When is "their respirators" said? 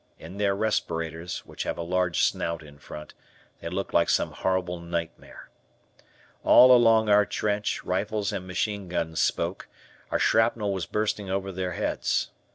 0.37-1.45